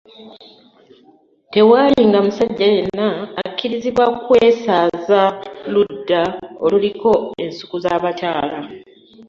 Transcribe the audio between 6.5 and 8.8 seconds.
oluliko ensuku z’abakyala.